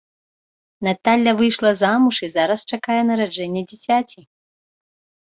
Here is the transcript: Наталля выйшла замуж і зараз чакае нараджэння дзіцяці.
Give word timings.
Наталля 0.85 1.33
выйшла 1.41 1.71
замуж 1.81 2.15
і 2.27 2.29
зараз 2.35 2.59
чакае 2.77 2.95
нараджэння 3.09 3.61
дзіцяці. 3.69 4.23